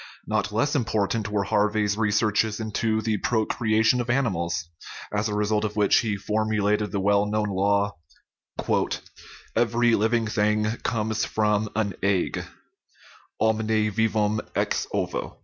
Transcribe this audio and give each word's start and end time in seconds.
Not 0.25 0.51
less 0.51 0.75
important 0.75 1.29
were 1.29 1.43
Harvey's 1.43 1.95
researches 1.95 2.59
into 2.59 3.03
the 3.03 3.19
procrea 3.19 3.83
tion 3.85 4.01
of 4.01 4.09
animals, 4.09 4.67
as 5.13 5.29
a 5.29 5.35
result 5.35 5.63
of 5.63 5.75
which 5.75 5.97
he 5.97 6.15
formulated 6.17 6.91
the 6.91 6.99
well 6.99 7.27
known 7.27 7.49
law:" 7.49 7.95
Every 9.55 9.93
living 9.93 10.25
thing 10.25 10.77
comes 10.77 11.23
from 11.23 11.69
an 11.75 11.93
egg" 12.01 12.43
(omne 13.39 13.91
vivum 13.91 14.39
ex 14.55 14.87
ovo). 14.91 15.37